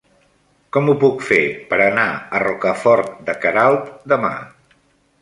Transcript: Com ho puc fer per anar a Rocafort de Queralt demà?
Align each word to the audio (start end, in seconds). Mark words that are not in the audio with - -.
Com 0.77 0.89
ho 0.89 0.95
puc 1.03 1.21
fer 1.27 1.39
per 1.75 1.79
anar 1.87 2.07
a 2.39 2.43
Rocafort 2.47 3.15
de 3.31 3.39
Queralt 3.47 3.97
demà? 4.17 4.37